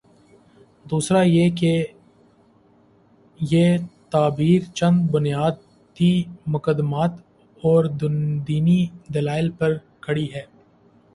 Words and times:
دوسرا 0.85 1.21
یہ 1.21 1.49
کہ 1.55 1.73
یہ 3.39 3.77
تعبیر 4.11 4.61
چند 4.73 5.09
بنیادی 5.11 6.13
مقدمات 6.47 7.11
اوردینی 7.61 8.79
دلائل 9.13 9.49
پر 9.51 9.77
کھڑی 10.01 10.27
ہے۔ 10.33 10.43